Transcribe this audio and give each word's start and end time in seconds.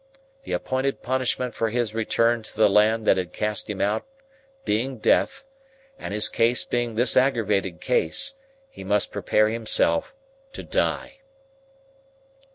The 0.45 0.53
appointed 0.53 1.03
punishment 1.03 1.53
for 1.53 1.69
his 1.69 1.93
return 1.93 2.41
to 2.41 2.57
the 2.57 2.67
land 2.71 3.05
that 3.05 3.17
had 3.17 3.31
cast 3.31 3.69
him 3.69 3.79
out, 3.79 4.03
being 4.65 4.97
Death, 4.97 5.45
and 5.99 6.11
his 6.11 6.27
case 6.27 6.63
being 6.65 6.95
this 6.95 7.15
aggravated 7.15 7.79
case, 7.79 8.33
he 8.71 8.83
must 8.83 9.11
prepare 9.11 9.49
himself 9.49 10.15
to 10.53 10.63
Die. 10.63 11.19